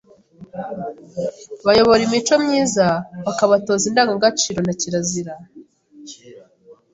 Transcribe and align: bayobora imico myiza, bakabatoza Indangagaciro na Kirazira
bayobora 1.65 2.01
imico 2.07 2.33
myiza, 2.43 2.85
bakabatoza 3.25 3.83
Indangagaciro 3.87 4.59
na 4.63 4.73
Kirazira 4.79 5.33